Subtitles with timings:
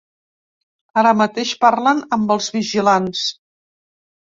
[1.01, 3.27] Ara mateix parlen amb els vigilants.